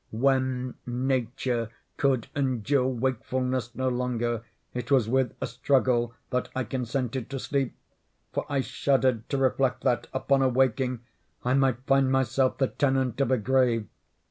When 0.09 0.73
Nature 0.87 1.69
could 1.97 2.27
endure 2.35 2.87
wakefulness 2.87 3.75
no 3.75 3.87
longer, 3.87 4.43
it 4.73 4.89
was 4.89 5.07
with 5.07 5.35
a 5.39 5.45
struggle 5.45 6.15
that 6.31 6.49
I 6.55 6.63
consented 6.63 7.29
to 7.29 7.37
sleep—for 7.37 8.43
I 8.49 8.61
shuddered 8.61 9.29
to 9.29 9.37
reflect 9.37 9.83
that, 9.83 10.07
upon 10.11 10.41
awaking, 10.41 11.01
I 11.45 11.53
might 11.53 11.81
find 11.85 12.11
myself 12.11 12.57
the 12.57 12.65
tenant 12.69 13.21
of 13.21 13.29
a 13.29 13.37
grave. 13.37 13.85